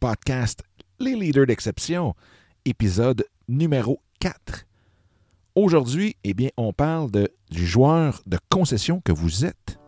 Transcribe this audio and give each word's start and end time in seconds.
podcast 0.00 0.62
Les 1.00 1.14
leaders 1.14 1.46
d'exception, 1.46 2.14
épisode 2.64 3.24
numéro 3.48 4.00
4. 4.20 4.64
Aujourd'hui, 5.54 6.16
eh 6.24 6.34
bien, 6.34 6.50
on 6.56 6.72
parle 6.72 7.10
du 7.50 7.66
joueur 7.66 8.22
de 8.26 8.38
concession 8.48 9.00
que 9.04 9.12
vous 9.12 9.44
êtes. 9.44 9.78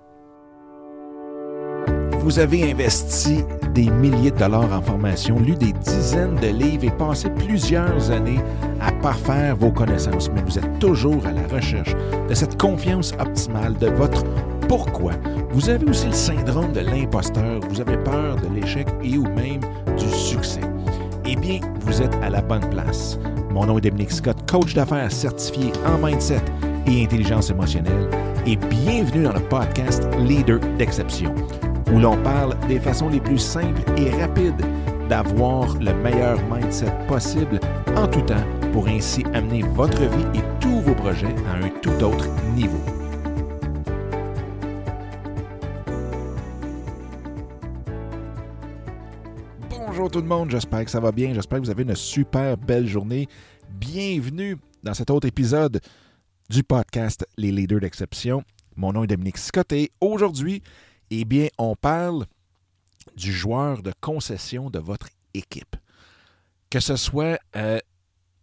Vous 2.21 2.39
avez 2.39 2.71
investi 2.71 3.45
des 3.73 3.89
milliers 3.89 4.31
de 4.31 4.39
dollars 4.39 4.73
en 4.73 4.83
formation, 4.83 5.39
lu 5.39 5.55
des 5.55 5.73
dizaines 5.73 6.37
de 6.37 6.49
livres 6.49 6.85
et 6.85 6.91
passé 6.91 7.31
plusieurs 7.31 8.11
années 8.11 8.41
à 8.81 8.93
parfaire 8.93 9.57
vos 9.57 9.73
connaissances, 9.73 10.31
mais 10.31 10.43
vous 10.43 10.59
êtes 10.59 10.79
toujours 10.79 11.25
à 11.27 11.33
la 11.33 11.47
recherche 11.49 11.95
de 12.29 12.35
cette 12.35 12.61
confiance 12.61 13.13
optimale 13.19 13.79
de 13.79 13.89
votre 13.89 14.25
pourquoi? 14.71 15.15
Vous 15.51 15.69
avez 15.69 15.85
aussi 15.91 16.07
le 16.07 16.13
syndrome 16.13 16.73
de 16.73 16.79
l'imposteur, 16.79 17.59
vous 17.69 17.81
avez 17.81 17.97
peur 17.97 18.37
de 18.37 18.55
l'échec 18.55 18.87
et 19.03 19.19
ou 19.19 19.25
même 19.25 19.59
du 19.99 20.09
succès. 20.09 20.61
Eh 21.27 21.35
bien, 21.35 21.59
vous 21.81 22.01
êtes 22.01 22.15
à 22.23 22.31
la 22.31 22.41
bonne 22.41 22.71
place. 22.71 23.19
Mon 23.51 23.67
nom 23.67 23.79
est 23.79 23.81
Dominique 23.81 24.13
Scott, 24.13 24.37
coach 24.49 24.73
d'affaires 24.75 25.11
certifié 25.11 25.73
en 25.85 25.99
mindset 25.99 26.41
et 26.87 27.03
intelligence 27.03 27.51
émotionnelle, 27.51 28.09
et 28.47 28.55
bienvenue 28.55 29.25
dans 29.25 29.33
le 29.33 29.41
podcast 29.41 30.07
Leader 30.21 30.61
d'exception 30.79 31.35
où 31.93 31.99
l'on 31.99 32.17
parle 32.19 32.55
des 32.69 32.79
façons 32.79 33.09
les 33.09 33.19
plus 33.19 33.39
simples 33.39 33.83
et 33.97 34.11
rapides 34.23 34.65
d'avoir 35.09 35.75
le 35.81 35.93
meilleur 35.95 36.39
mindset 36.49 36.95
possible 37.09 37.59
en 37.97 38.07
tout 38.07 38.23
temps 38.23 38.47
pour 38.73 38.87
ainsi 38.87 39.25
amener 39.35 39.65
votre 39.75 40.03
vie 40.03 40.39
et 40.39 40.43
tous 40.61 40.81
vos 40.83 40.95
projets 40.95 41.35
à 41.53 41.65
un 41.65 41.71
tout 41.83 42.05
autre 42.05 42.29
niveau. 42.55 43.00
Bonjour 50.01 50.13
tout 50.13 50.23
le 50.23 50.29
monde, 50.29 50.51
j'espère 50.51 50.83
que 50.83 50.91
ça 50.91 50.99
va 50.99 51.13
bien, 51.13 51.35
j'espère 51.35 51.61
que 51.61 51.65
vous 51.67 51.71
avez 51.71 51.83
une 51.83 51.95
super 51.95 52.57
belle 52.57 52.87
journée. 52.87 53.29
Bienvenue 53.69 54.57
dans 54.83 54.95
cet 54.95 55.11
autre 55.11 55.27
épisode 55.27 55.79
du 56.49 56.63
podcast 56.63 57.27
Les 57.37 57.53
leaders 57.53 57.81
d'exception. 57.81 58.43
Mon 58.77 58.95
nom 58.95 59.05
est 59.05 59.09
Dominique 59.09 59.37
Scott 59.37 59.71
et 59.75 59.93
aujourd'hui, 60.01 60.63
eh 61.11 61.27
bien, 61.27 61.49
on 61.59 61.77
parle 61.77 62.25
du 63.15 63.31
joueur 63.31 63.83
de 63.83 63.93
concession 64.01 64.71
de 64.71 64.79
votre 64.79 65.09
équipe. 65.35 65.77
Que 66.71 66.81
ce 66.81 66.97
soit 66.97 67.39
euh, 67.57 67.79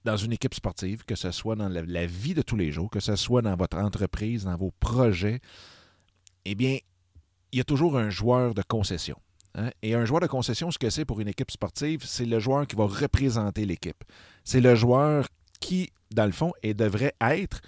dans 0.06 0.16
une 0.16 0.34
équipe 0.34 0.54
sportive, 0.54 1.06
que 1.06 1.16
ce 1.16 1.32
soit 1.32 1.56
dans 1.56 1.70
la, 1.70 1.82
la, 1.82 2.06
vie 2.06 2.36
de 2.36 2.44
tous 2.44 2.56
les 2.56 2.72
jours, 2.72 2.92
que 2.92 3.00
ce 3.00 3.16
soit 3.16 3.42
dans 3.42 3.56
votre 3.56 3.78
entreprise, 3.78 4.44
dans 4.44 4.58
vos 4.58 4.74
projets, 4.80 5.40
eh 6.46 6.54
bien, 6.54 6.78
il 7.52 7.58
y 7.58 7.62
a 7.62 7.66
toujours 7.66 7.98
un 7.98 8.12
joueur 8.12 8.54
de 8.54 8.62
concession. 8.62 9.18
Hein? 9.58 9.72
Et 9.82 9.96
un 9.96 10.06
joueur 10.06 10.22
de 10.22 10.28
concession, 10.28 10.72
ce 10.72 10.78
que 10.78 10.90
c'est 10.90 11.04
pour 11.04 11.20
une 11.20 11.28
équipe 11.28 11.52
sportive, 11.52 12.04
c'est 12.06 12.26
le 12.26 12.40
joueur 12.40 12.66
qui 12.68 12.76
va 12.76 12.86
représenter 12.86 13.66
l'équipe. 13.66 14.04
C'est 14.44 14.62
le 14.62 14.76
joueur 14.76 15.28
qui, 15.60 15.90
dans 16.12 16.26
le 16.26 16.32
fond, 16.32 16.54
et 16.64 16.74
devrait 16.74 17.16
être 17.20 17.62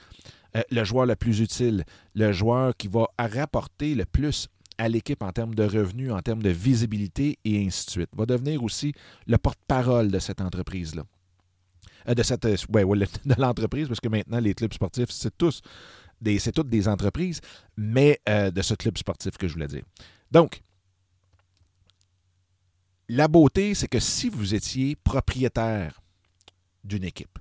euh, 0.56 0.62
le 0.72 0.84
joueur 0.84 1.06
le 1.06 1.16
plus 1.16 1.42
utile, 1.42 1.84
le 2.16 2.32
joueur 2.32 2.76
qui 2.78 2.88
va 2.88 3.08
rapporter 3.18 3.96
le 3.96 4.06
plus 4.06 4.48
à 4.78 4.88
l'équipe 4.88 5.22
en 5.24 5.32
termes 5.32 5.56
de 5.56 5.64
revenus, 5.64 6.12
en 6.12 6.22
termes 6.22 6.42
de 6.42 6.50
visibilité 6.50 7.38
et 7.44 7.66
ainsi 7.66 7.86
de 7.88 7.92
suite. 7.92 8.10
Va 8.16 8.26
devenir 8.26 8.64
aussi 8.64 8.94
le 9.28 9.38
porte-parole 9.38 10.10
de 10.10 10.20
cette 10.20 10.42
entreprise-là. 10.42 11.04
Euh, 12.08 12.14
de 12.14 12.24
cette, 12.24 12.46
ouais, 12.46 12.84
ouais, 12.84 12.98
de 13.26 13.36
l'entreprise, 13.38 13.88
parce 13.88 14.00
que 14.00 14.08
maintenant, 14.08 14.40
les 14.40 14.54
clubs 14.54 14.74
sportifs, 14.74 15.10
c'est 15.10 15.36
tous 15.38 15.62
des, 16.22 16.38
c'est 16.38 16.52
toutes 16.52 16.70
des 16.70 16.88
entreprises, 16.88 17.42
mais 17.78 18.20
euh, 18.30 18.52
de 18.52 18.62
ce 18.62 18.76
club 18.76 18.98
sportif 18.98 19.38
que 19.38 19.48
je 19.48 19.54
voulais 19.54 19.68
dire. 19.68 19.84
Donc, 20.32 20.62
la 23.10 23.28
beauté, 23.28 23.74
c'est 23.74 23.88
que 23.88 24.00
si 24.00 24.30
vous 24.30 24.54
étiez 24.54 24.96
propriétaire 24.96 26.02
d'une 26.84 27.04
équipe, 27.04 27.40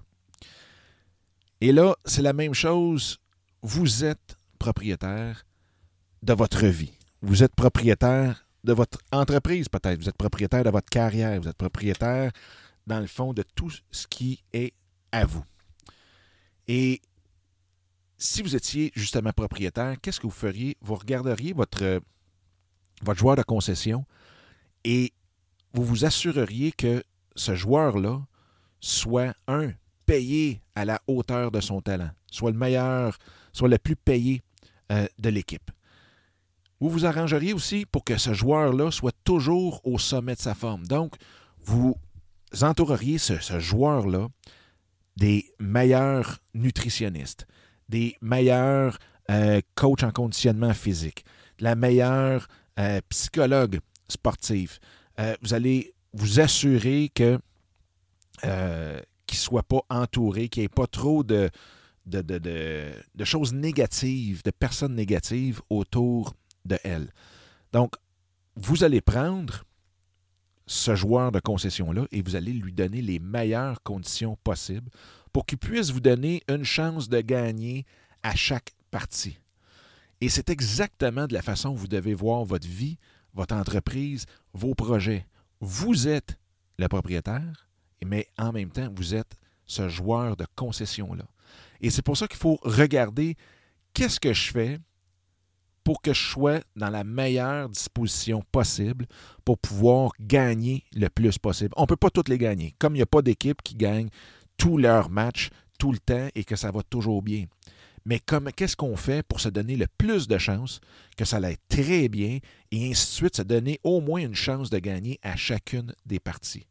et 1.60 1.72
là, 1.72 1.94
c'est 2.04 2.22
la 2.22 2.32
même 2.32 2.54
chose, 2.54 3.18
vous 3.62 4.04
êtes 4.04 4.38
propriétaire 4.58 5.44
de 6.22 6.32
votre 6.32 6.66
vie. 6.66 6.92
Vous 7.20 7.42
êtes 7.42 7.54
propriétaire 7.54 8.46
de 8.64 8.72
votre 8.72 8.98
entreprise, 9.12 9.68
peut-être. 9.68 10.00
Vous 10.00 10.08
êtes 10.08 10.16
propriétaire 10.16 10.64
de 10.64 10.70
votre 10.70 10.88
carrière. 10.88 11.40
Vous 11.40 11.48
êtes 11.48 11.56
propriétaire, 11.56 12.32
dans 12.86 13.00
le 13.00 13.06
fond, 13.06 13.32
de 13.32 13.42
tout 13.42 13.72
ce 13.90 14.06
qui 14.06 14.42
est 14.52 14.72
à 15.10 15.24
vous. 15.24 15.44
Et 16.68 17.00
si 18.18 18.42
vous 18.42 18.54
étiez 18.54 18.92
justement 18.94 19.32
propriétaire, 19.32 19.96
qu'est-ce 20.00 20.20
que 20.20 20.26
vous 20.26 20.32
feriez? 20.32 20.76
Vous 20.80 20.94
regarderiez 20.94 21.52
votre, 21.52 22.00
votre 23.02 23.18
joueur 23.18 23.36
de 23.36 23.42
concession 23.42 24.04
et 24.84 25.12
vous 25.72 25.84
vous 25.84 26.04
assureriez 26.04 26.72
que 26.72 27.02
ce 27.36 27.54
joueur-là 27.54 28.20
soit, 28.80 29.34
un, 29.46 29.72
payé 30.06 30.62
à 30.74 30.84
la 30.84 31.00
hauteur 31.06 31.50
de 31.50 31.60
son 31.60 31.80
talent, 31.80 32.10
soit 32.30 32.50
le 32.50 32.56
meilleur, 32.56 33.18
soit 33.52 33.68
le 33.68 33.78
plus 33.78 33.96
payé 33.96 34.42
euh, 34.90 35.06
de 35.18 35.28
l'équipe. 35.28 35.70
Vous 36.80 36.88
vous 36.88 37.06
arrangeriez 37.06 37.52
aussi 37.52 37.86
pour 37.86 38.04
que 38.04 38.16
ce 38.16 38.32
joueur-là 38.32 38.90
soit 38.90 39.14
toujours 39.24 39.80
au 39.84 39.98
sommet 39.98 40.34
de 40.34 40.40
sa 40.40 40.54
forme. 40.54 40.86
Donc, 40.86 41.16
vous 41.60 41.96
entoureriez 42.62 43.18
ce, 43.18 43.58
joueur-là 43.58 44.28
des 45.16 45.52
meilleurs 45.58 46.38
nutritionnistes, 46.54 47.46
des 47.88 48.16
meilleurs 48.22 48.98
euh, 49.30 49.60
coachs 49.74 50.04
en 50.04 50.12
conditionnement 50.12 50.72
physique, 50.72 51.24
la 51.58 51.74
meilleure 51.74 52.46
euh, 52.78 53.00
psychologue 53.08 53.80
sportive. 54.08 54.78
Euh, 55.18 55.36
vous 55.42 55.54
allez 55.54 55.94
vous 56.12 56.40
assurer 56.40 57.10
que 57.14 57.38
euh, 58.44 59.00
qu'il 59.26 59.36
ne 59.36 59.42
soit 59.42 59.62
pas 59.62 59.82
entouré, 59.90 60.48
qu'il 60.48 60.62
n'y 60.62 60.66
ait 60.66 60.68
pas 60.68 60.86
trop 60.86 61.22
de, 61.22 61.50
choses 63.24 63.52
négatives, 63.52 64.42
de 64.42 64.50
personnes 64.50 64.94
négatives 64.94 65.60
autour 65.68 66.34
de 66.64 66.78
elle. 66.82 67.12
Donc, 67.72 67.94
vous 68.56 68.84
allez 68.84 69.00
prendre 69.00 69.64
ce 70.66 70.94
joueur 70.94 71.30
de 71.30 71.40
concession-là 71.40 72.06
et 72.10 72.22
vous 72.22 72.36
allez 72.36 72.52
lui 72.52 72.72
donner 72.72 73.02
les 73.02 73.18
meilleures 73.18 73.82
conditions 73.82 74.36
possibles 74.44 74.90
pour 75.32 75.44
qu'il 75.44 75.58
puisse 75.58 75.90
vous 75.90 76.00
donner 76.00 76.42
une 76.48 76.64
chance 76.64 77.08
de 77.08 77.20
gagner 77.20 77.84
à 78.22 78.34
chaque 78.34 78.72
partie. 78.90 79.38
Et 80.20 80.28
c'est 80.28 80.50
exactement 80.50 81.26
de 81.26 81.34
la 81.34 81.42
façon 81.42 81.74
que 81.74 81.78
vous 81.78 81.88
devez 81.88 82.14
voir 82.14 82.44
votre 82.44 82.66
vie, 82.66 82.98
votre 83.34 83.54
entreprise, 83.54 84.26
vos 84.52 84.74
projets. 84.74 85.26
Vous 85.60 86.08
êtes 86.08 86.38
le 86.78 86.88
propriétaire, 86.88 87.68
mais 88.04 88.26
en 88.38 88.52
même 88.52 88.70
temps, 88.70 88.88
vous 88.94 89.14
êtes 89.14 89.34
ce 89.66 89.88
joueur 89.88 90.36
de 90.36 90.46
concession-là. 90.56 91.24
Et 91.80 91.90
c'est 91.90 92.02
pour 92.02 92.16
ça 92.16 92.26
qu'il 92.26 92.38
faut 92.38 92.58
regarder 92.62 93.36
qu'est-ce 93.94 94.20
que 94.20 94.32
je 94.32 94.50
fais 94.50 94.78
pour 95.84 96.02
que 96.02 96.12
je 96.12 96.22
sois 96.22 96.60
dans 96.76 96.90
la 96.90 97.02
meilleure 97.02 97.68
disposition 97.68 98.42
possible 98.52 99.06
pour 99.44 99.58
pouvoir 99.58 100.10
gagner 100.20 100.84
le 100.94 101.08
plus 101.08 101.38
possible. 101.38 101.72
On 101.76 101.82
ne 101.82 101.86
peut 101.86 101.96
pas 101.96 102.10
toutes 102.10 102.28
les 102.28 102.38
gagner. 102.38 102.74
Comme 102.78 102.94
il 102.94 102.98
n'y 102.98 103.02
a 103.02 103.06
pas 103.06 103.22
d'équipe 103.22 103.62
qui 103.62 103.74
gagne 103.74 104.08
tous 104.58 104.76
leurs 104.76 105.08
matchs 105.08 105.50
tout 105.78 105.92
le 105.92 105.98
temps 105.98 106.28
et 106.34 106.44
que 106.44 106.56
ça 106.56 106.70
va 106.70 106.82
toujours 106.82 107.22
bien. 107.22 107.46
Mais 108.08 108.20
qu'est-ce 108.20 108.74
qu'on 108.74 108.96
fait 108.96 109.22
pour 109.22 109.38
se 109.38 109.50
donner 109.50 109.76
le 109.76 109.86
plus 109.98 110.28
de 110.28 110.38
chances 110.38 110.80
que 111.18 111.26
ça 111.26 111.36
aille 111.36 111.58
très 111.68 112.08
bien 112.08 112.38
et 112.70 112.90
ainsi 112.90 113.04
de 113.04 113.10
suite, 113.10 113.36
se 113.36 113.42
donner 113.42 113.80
au 113.84 114.00
moins 114.00 114.22
une 114.22 114.34
chance 114.34 114.70
de 114.70 114.78
gagner 114.78 115.20
à 115.22 115.36
chacune 115.36 115.92
des 116.06 116.18
parties? 116.18 116.66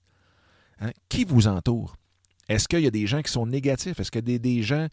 Hein? 0.79 0.89
Qui 1.09 1.25
vous 1.25 1.45
entoure? 1.47 1.95
Est-ce 2.49 2.67
qu'il 2.67 2.79
y 2.79 2.87
a 2.87 2.91
des 2.91 3.05
gens 3.05 3.21
qui 3.21 3.31
sont 3.31 3.45
négatifs? 3.45 3.99
Est-ce 3.99 4.09
qu'il 4.09 4.27
y 4.27 4.33
a 4.33 4.39
des, 4.39 4.63
gens 4.63 4.87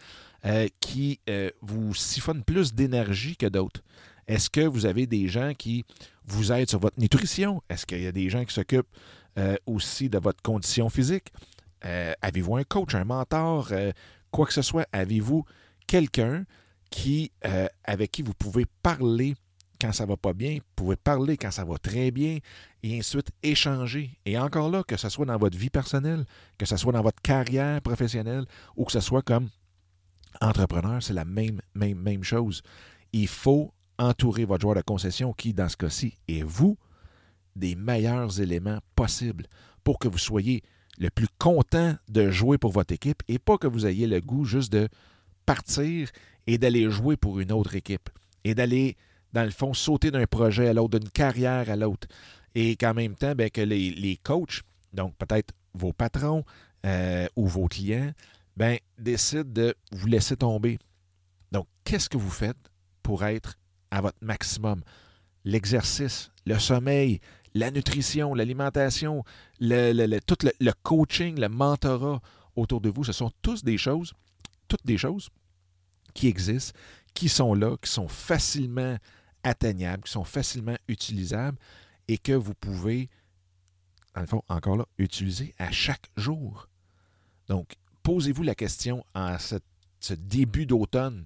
euh, 0.44 0.69
qui 0.81 1.19
euh, 1.31 1.49
vous 1.62 1.94
siphonnent 1.94 2.44
plus 2.44 2.75
d'énergie 2.75 3.38
que 3.38 3.47
d'autres? 3.47 3.81
Est-ce 4.28 4.50
que 4.50 4.61
vous 4.61 4.84
avez 4.84 5.06
des 5.06 5.28
gens 5.28 5.55
qui 5.56 5.87
vous 6.26 6.53
aident 6.53 6.69
sur 6.69 6.78
votre 6.78 7.00
nutrition? 7.00 7.62
Est-ce 7.71 7.87
qu'il 7.87 8.03
y 8.03 8.06
a 8.06 8.12
des 8.12 8.28
gens 8.28 8.44
qui 8.44 8.53
s'occupent 8.53 8.94
euh, 9.38 9.56
aussi 9.65 10.11
de 10.11 10.19
votre 10.19 10.43
condition 10.43 10.90
physique? 10.90 11.32
Avez-vous 12.20 12.56
un 12.56 12.64
coach, 12.64 12.94
un 12.94 13.05
mentor, 13.05 13.70
quoi 14.31 14.47
que 14.47 14.55
ce 14.55 14.62
soit? 14.62 14.87
Avez-vous 14.90 15.44
quelqu'un 15.87 16.45
qui, 16.91 17.33
euh, 17.45 17.67
avec 17.85 18.13
qui 18.13 18.23
vous 18.23 18.35
pouvez 18.35 18.67
parler 18.83 19.35
quand 19.81 19.93
ça 19.93 20.07
va 20.07 20.17
pas 20.17 20.33
bien, 20.33 20.55
vous 20.55 20.73
pouvez 20.77 20.97
parler 20.97 21.37
quand 21.37 21.51
ça 21.51 21.65
va 21.65 21.77
très 21.77 22.11
bien, 22.11 22.39
et 22.83 22.99
ensuite 22.99 23.31
échanger. 23.43 24.19
Et 24.25 24.39
encore 24.39 24.71
là, 24.71 24.83
que 24.83 24.97
ce 24.97 25.09
soit 25.09 25.27
dans 25.27 25.37
votre 25.37 25.59
vie 25.59 25.71
personnelle, 25.71 26.25
que 26.57 26.65
ce 26.65 26.77
soit 26.77 26.93
dans 26.93 27.03
votre 27.03 27.21
carrière 27.21 27.83
professionnelle, 27.83 28.47
ou 28.77 28.85
que 28.85 28.93
ce 28.93 29.01
soit 29.01 29.23
comme 29.23 29.49
entrepreneur, 30.41 31.03
c'est 31.03 31.13
la 31.13 31.25
même, 31.25 31.61
même, 31.75 31.99
même 31.99 32.25
chose. 32.25 32.63
Il 33.13 33.29
faut 33.29 33.73
entourer 33.99 34.45
votre 34.45 34.63
joueur 34.63 34.77
de 34.77 34.83
concession 34.83 35.33
qui, 35.33 35.53
dans 35.53 35.69
ce 35.69 35.77
cas-ci, 35.77 36.17
est 36.29 36.43
vous, 36.43 36.79
des 37.57 37.75
meilleurs 37.75 38.41
éléments 38.41 38.79
possibles 38.97 39.47
pour 39.85 39.99
que 39.99 40.09
vous 40.09 40.19
soyez 40.19 40.63
le 40.99 41.11
plus 41.11 41.29
content 41.39 41.95
de 42.09 42.31
jouer 42.31 42.59
pour 42.59 42.73
votre 42.73 42.95
équipe 42.95 43.23
et 43.29 43.39
pas 43.39 43.59
que 43.59 43.67
vous 43.67 43.87
ayez 43.87 44.07
le 44.07 44.21
goût 44.21 44.45
juste 44.45 44.73
de 44.73 44.89
partir 45.46 46.11
et 46.46 46.58
d'aller 46.58 46.91
jouer 46.91 47.17
pour 47.17 47.41
une 47.41 47.52
autre 47.52 47.75
équipe 47.75 48.11
et 48.44 48.55
d'aller, 48.55 48.96
dans 49.32 49.44
le 49.44 49.50
fond, 49.50 49.75
sauter 49.75 50.11
d'un 50.11 50.26
projet 50.26 50.69
à 50.69 50.73
l'autre, 50.73 50.99
d'une 50.99 51.11
carrière 51.11 51.70
à 51.70 51.76
l'autre. 51.76 52.08
Et 52.55 52.76
qu'en 52.76 52.94
même 52.94 53.14
temps, 53.14 53.35
bien, 53.35 53.49
que 53.49 53.61
les, 53.61 54.19
coachs 54.23 54.62
donc 54.93 55.14
peut-être 55.17 55.52
vos 55.75 55.93
patrons 55.93 56.44
euh, 56.87 57.26
ou 57.37 57.46
vos 57.46 57.67
clients, 57.67 58.12
ben, 58.56 58.79
décident 58.99 59.50
de 59.50 59.75
vous 59.91 60.06
laisser 60.06 60.37
tomber. 60.37 60.79
Donc, 61.50 61.67
qu'est-ce 61.82 62.08
que 62.08 62.17
vous 62.17 62.31
faites 62.31 62.70
pour 63.02 63.25
être 63.25 63.56
à 63.90 64.00
votre 64.00 64.19
maximum? 64.23 64.82
L'exercice, 65.44 66.31
le 66.47 66.58
sommeil, 66.58 67.20
la 67.55 67.70
nutrition, 67.70 68.35
l'alimentation, 68.35 69.25
le, 69.61 70.19
tout 70.20 70.38
le, 70.43 70.73
coaching, 70.82 71.38
le 71.38 71.49
mentorat 71.49 72.20
autour 72.56 72.81
de 72.81 72.88
vous, 72.88 73.05
ce 73.05 73.12
sont 73.12 73.32
tous 73.43 73.64
des 73.64 73.79
choses, 73.79 74.12
toutes 74.69 74.84
des 74.84 74.99
choses 74.99 75.28
qui 76.14 76.28
existent, 76.28 76.78
qui 77.14 77.28
sont 77.28 77.55
là, 77.55 77.76
qui 77.76 77.90
sont 77.90 78.08
facilement 78.08 78.96
atteignables, 79.43 80.05
qui 80.05 80.12
sont 80.12 80.25
facilement 80.25 80.76
utilisables 80.88 81.58
et 82.08 82.19
que 82.19 82.32
vous 82.32 82.55
pouvez, 82.55 83.08
le 84.16 84.26
fond, 84.26 84.43
encore 84.49 84.76
là, 84.76 84.87
utiliser 84.99 85.55
à 85.58 85.70
chaque 85.70 86.11
jour. 86.16 86.69
Donc, 87.49 87.75
posez-vous 88.02 88.43
la 88.43 88.55
question 88.55 89.05
en 89.14 89.37
ce 89.38 90.14
début 90.14 90.66
d'automne, 90.66 91.25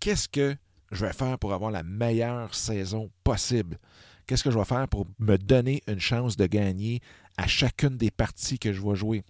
qu'est-ce 0.00 0.28
que 0.28 0.56
je 0.90 1.06
vais 1.06 1.12
faire 1.12 1.38
pour 1.38 1.52
avoir 1.52 1.70
la 1.70 1.82
meilleure 1.82 2.54
saison 2.54 3.10
possible? 3.24 3.78
Qu'est-ce 4.26 4.44
que 4.44 4.50
je 4.50 4.58
vais 4.58 4.64
faire 4.64 4.88
pour 4.88 5.06
me 5.18 5.36
donner 5.36 5.82
une 5.88 5.98
chance 5.98 6.36
de 6.36 6.46
gagner 6.46 7.00
à 7.36 7.46
chacune 7.46 7.96
des 7.96 8.10
parties 8.10 8.58
que 8.58 8.72
je 8.72 8.80
vais 8.80 8.94
jouer? 8.94 9.24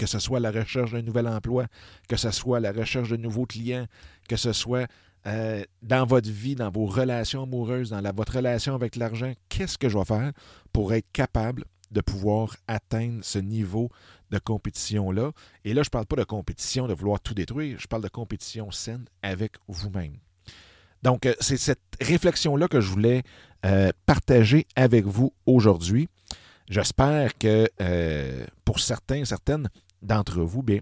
Que 0.00 0.06
ce 0.06 0.18
soit 0.18 0.40
la 0.40 0.50
recherche 0.50 0.92
d'un 0.92 1.02
nouvel 1.02 1.28
emploi, 1.28 1.66
que 2.08 2.16
ce 2.16 2.30
soit 2.30 2.58
la 2.58 2.72
recherche 2.72 3.10
de 3.10 3.18
nouveaux 3.18 3.44
clients, 3.44 3.84
que 4.30 4.36
ce 4.36 4.54
soit 4.54 4.88
euh, 5.26 5.62
dans 5.82 6.06
votre 6.06 6.30
vie, 6.30 6.54
dans 6.54 6.70
vos 6.70 6.86
relations 6.86 7.42
amoureuses, 7.42 7.90
dans 7.90 8.00
votre 8.14 8.36
relation 8.36 8.74
avec 8.74 8.96
l'argent, 8.96 9.34
qu'est-ce 9.50 9.76
que 9.76 9.90
je 9.90 9.98
vais 9.98 10.04
faire 10.06 10.32
pour 10.72 10.94
être 10.94 11.12
capable 11.12 11.66
de 11.90 12.00
pouvoir 12.00 12.56
atteindre 12.66 13.18
ce 13.20 13.38
niveau 13.38 13.90
de 14.30 14.38
compétition-là? 14.38 15.32
Et 15.66 15.74
là, 15.74 15.82
je 15.82 15.88
ne 15.88 15.90
parle 15.90 16.06
pas 16.06 16.16
de 16.16 16.24
compétition, 16.24 16.86
de 16.86 16.94
vouloir 16.94 17.20
tout 17.20 17.34
détruire, 17.34 17.78
je 17.78 17.86
parle 17.86 18.02
de 18.02 18.08
compétition 18.08 18.70
saine 18.70 19.04
avec 19.22 19.56
vous-même. 19.68 20.16
Donc, 21.02 21.26
euh, 21.26 21.34
c'est 21.40 21.58
cette 21.58 21.82
réflexion-là 22.00 22.68
que 22.68 22.80
je 22.80 22.88
voulais 22.88 23.22
euh, 23.66 23.90
partager 24.06 24.66
avec 24.76 25.04
vous 25.04 25.34
aujourd'hui. 25.44 26.08
J'espère 26.70 27.36
que 27.36 27.68
pour 28.64 28.78
certains, 28.78 29.24
certaines 29.24 29.68
d'entre 30.02 30.40
vous, 30.40 30.62
bien, 30.62 30.80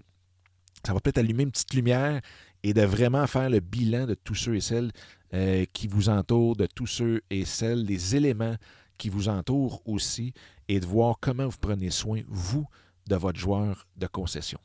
ça 0.85 0.93
va 0.93 0.99
peut-être 0.99 1.17
allumer 1.17 1.43
une 1.43 1.51
petite 1.51 1.73
lumière 1.73 2.21
et 2.63 2.73
de 2.73 2.81
vraiment 2.81 3.25
faire 3.27 3.49
le 3.49 3.59
bilan 3.59 4.05
de 4.05 4.13
tous 4.15 4.35
ceux 4.35 4.55
et 4.55 4.61
celles 4.61 4.91
euh, 5.33 5.65
qui 5.73 5.87
vous 5.87 6.09
entourent, 6.09 6.55
de 6.55 6.65
tous 6.65 6.87
ceux 6.87 7.21
et 7.29 7.45
celles, 7.45 7.85
des 7.85 8.15
éléments 8.15 8.55
qui 8.97 9.09
vous 9.09 9.29
entourent 9.29 9.81
aussi, 9.85 10.33
et 10.67 10.79
de 10.79 10.85
voir 10.85 11.15
comment 11.21 11.47
vous 11.47 11.57
prenez 11.59 11.89
soin, 11.89 12.21
vous, 12.27 12.67
de 13.07 13.15
votre 13.15 13.39
joueur 13.39 13.87
de 13.95 14.07
concession. 14.07 14.59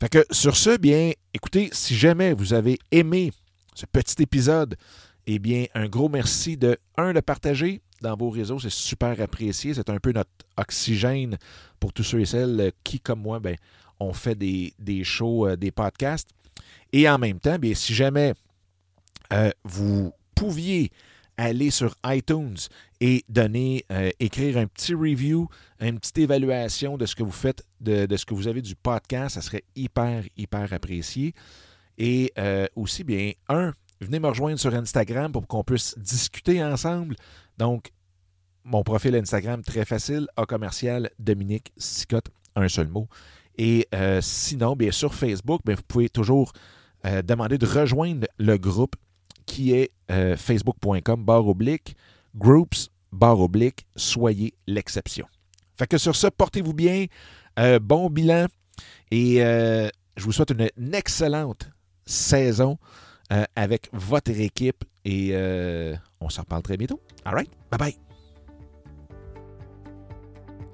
Fait 0.00 0.08
que 0.08 0.24
sur 0.30 0.56
ce, 0.56 0.76
bien, 0.76 1.12
écoutez, 1.34 1.70
si 1.72 1.96
jamais 1.96 2.32
vous 2.32 2.52
avez 2.52 2.78
aimé 2.92 3.32
ce 3.74 3.84
petit 3.86 4.22
épisode, 4.22 4.76
eh 5.26 5.38
bien, 5.38 5.66
un 5.74 5.88
gros 5.88 6.08
merci 6.08 6.56
de, 6.56 6.78
un, 6.96 7.12
de 7.12 7.20
partager 7.20 7.82
dans 8.00 8.16
vos 8.16 8.30
réseaux, 8.30 8.58
c'est 8.58 8.70
super 8.70 9.20
apprécié. 9.20 9.74
C'est 9.74 9.90
un 9.90 9.98
peu 9.98 10.12
notre 10.12 10.30
oxygène 10.56 11.36
pour 11.80 11.92
tous 11.92 12.04
ceux 12.04 12.20
et 12.20 12.26
celles 12.26 12.72
qui, 12.84 13.00
comme 13.00 13.20
moi, 13.20 13.40
ben, 13.40 13.56
ont 14.00 14.12
fait 14.12 14.34
des, 14.34 14.72
shows, 15.04 15.48
euh, 15.48 15.56
des 15.56 15.70
podcasts. 15.70 16.28
Et 16.92 17.08
en 17.08 17.18
même 17.18 17.40
temps, 17.40 17.58
bien, 17.58 17.74
si 17.74 17.94
jamais 17.94 18.34
euh, 19.32 19.50
vous 19.64 20.12
pouviez 20.34 20.90
aller 21.38 21.70
sur 21.70 21.94
iTunes 22.04 22.56
et 23.00 23.24
donner, 23.28 23.84
euh, 23.92 24.10
écrire 24.18 24.58
un 24.58 24.66
petit 24.66 24.92
review, 24.92 25.48
une 25.80 25.98
petite 25.98 26.18
évaluation 26.18 26.98
de 26.98 27.06
ce 27.06 27.14
que 27.14 27.22
vous 27.22 27.30
faites, 27.30 27.64
de, 27.80 28.14
ce 28.16 28.26
que 28.26 28.34
vous 28.34 28.48
avez 28.48 28.60
du 28.60 28.74
podcast, 28.74 29.36
ça 29.36 29.40
serait 29.40 29.62
hyper, 29.76 30.24
hyper 30.36 30.72
apprécié. 30.72 31.32
Et 31.96 32.32
euh, 32.38 32.66
aussi, 32.74 33.04
bien, 33.04 33.32
un, 33.48 33.72
venez 34.00 34.20
me 34.20 34.28
rejoindre 34.28 34.58
sur 34.58 34.74
Instagram 34.74 35.32
pour 35.32 35.46
qu'on 35.46 35.64
puisse 35.64 35.98
discuter 35.98 36.62
ensemble. 36.62 37.16
Donc, 37.58 37.92
mon 38.64 38.82
profil 38.82 39.14
Instagram, 39.16 39.62
très 39.62 39.84
facile, 39.84 40.26
A 40.36 40.44
commercial 40.44 41.10
Dominique 41.18 41.72
Sicotte, 41.76 42.28
un 42.56 42.68
seul 42.68 42.88
mot. 42.88 43.08
Et 43.56 43.88
sinon, 44.20 44.76
bien 44.76 44.92
sur 44.92 45.14
Facebook, 45.14 45.62
vous 45.66 45.74
pouvez 45.88 46.08
toujours 46.08 46.52
euh, 47.06 47.22
demander 47.22 47.58
de 47.58 47.66
rejoindre 47.66 48.26
le 48.38 48.58
groupe 48.58 48.96
qui 49.46 49.72
est 49.72 49.92
euh, 50.10 50.36
facebook.com 50.36 51.24
barre 51.24 51.46
oblique 51.46 51.94
groups 52.34 52.90
barre 53.12 53.38
oblique 53.38 53.86
soyez 53.94 54.52
l'exception. 54.66 55.28
Fait 55.78 55.86
que 55.86 55.96
sur 55.96 56.16
ce, 56.16 56.26
portez-vous 56.26 56.74
bien, 56.74 57.06
euh, 57.60 57.78
bon 57.78 58.10
bilan 58.10 58.46
et 59.12 59.36
je 59.36 60.24
vous 60.24 60.32
souhaite 60.32 60.50
une, 60.50 60.92
excellente 60.92 61.70
saison 62.04 62.78
avec 63.56 63.88
votre 63.92 64.30
équipe 64.30 64.84
et 65.04 65.34
on 66.20 66.28
se 66.28 66.40
reparle 66.40 66.62
très 66.62 66.76
bientôt. 66.76 67.00
All 67.24 67.34
right, 67.34 67.50
bye 67.70 67.78
bye. 67.78 67.96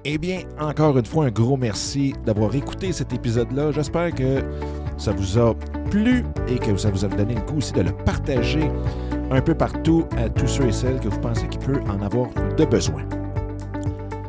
Eh 0.07 0.19
bien, 0.19 0.43
encore 0.61 0.99
une 0.99 1.07
fois, 1.07 1.25
un 1.25 1.31
gros 1.31 1.57
merci 1.57 2.13
d'avoir 2.27 2.55
écouté 2.55 2.93
cet 2.93 3.15
épisode-là. 3.15 3.73
J'espère 3.73 4.15
que 4.15 4.45
ça 4.99 5.13
vous 5.13 5.39
a 5.39 5.55
plu 5.91 6.25
et 6.47 6.59
que 6.59 6.77
ça 6.77 6.91
vous 6.91 7.07
a 7.07 7.09
donné 7.09 7.35
le 7.35 7.41
coup 7.41 7.57
aussi 7.57 7.73
de 7.73 7.81
le 7.81 7.93
partager 7.93 8.71
un 9.31 9.41
peu 9.41 9.55
partout 9.55 10.05
à 10.19 10.29
tous 10.29 10.47
ceux 10.47 10.67
et 10.67 10.73
celles 10.73 11.01
que 11.01 11.09
vous 11.09 11.21
pensez 11.21 11.49
qu'il 11.49 11.61
peut 11.61 11.81
en 11.89 12.03
avoir 12.03 12.29
de 12.57 12.65
besoin. 12.67 13.03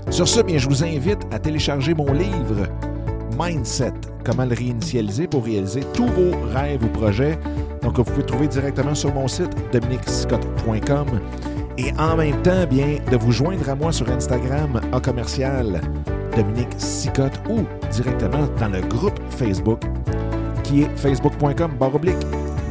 Sur 0.09 0.29
ce, 0.29 0.39
bien, 0.41 0.57
je 0.57 0.69
vous 0.69 0.81
invite 0.81 1.19
à 1.31 1.39
télécharger 1.39 1.93
mon 1.93 2.13
livre 2.13 2.69
Mindset, 3.37 3.91
comment 4.23 4.45
le 4.45 4.55
réinitialiser 4.55 5.27
pour 5.27 5.43
réaliser 5.43 5.81
tous 5.93 6.07
vos 6.07 6.31
rêves 6.53 6.85
ou 6.85 6.87
projets. 6.87 7.37
Donc, 7.85 7.97
vous 7.99 8.03
pouvez 8.03 8.25
trouver 8.25 8.47
directement 8.47 8.95
sur 8.95 9.13
mon 9.13 9.27
site 9.27 9.55
dominicscott.com 9.71 11.21
et 11.77 11.93
en 11.99 12.17
même 12.17 12.41
temps, 12.41 12.65
bien, 12.67 12.97
de 13.11 13.15
vous 13.15 13.31
joindre 13.31 13.69
à 13.69 13.75
moi 13.75 13.91
sur 13.91 14.09
Instagram 14.09 14.81
à 14.91 14.99
commercial 14.99 15.81
Dominique 16.35 16.73
Sicotte 16.77 17.39
ou 17.47 17.59
directement 17.91 18.47
dans 18.59 18.69
le 18.69 18.81
groupe 18.81 19.19
Facebook 19.29 19.81
qui 20.63 20.81
est 20.81 20.97
facebook.com 20.97 21.73
baroblique 21.79 22.25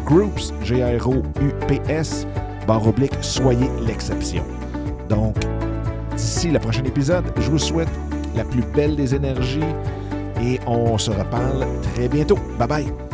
groups, 0.04 0.52
G-R-O-U-P-S, 0.62 2.26
baroblique, 2.66 3.14
soyez 3.20 3.70
l'exception. 3.86 4.44
Donc, 5.08 5.36
d'ici 6.16 6.50
le 6.50 6.58
prochain 6.58 6.84
épisode, 6.84 7.24
je 7.38 7.50
vous 7.52 7.58
souhaite 7.58 7.88
la 8.34 8.44
plus 8.44 8.62
belle 8.74 8.96
des 8.96 9.14
énergies 9.14 9.60
et 10.42 10.58
on 10.66 10.98
se 10.98 11.12
reparle 11.12 11.64
très 11.94 12.08
bientôt. 12.08 12.38
Bye 12.58 12.68
bye! 12.68 13.13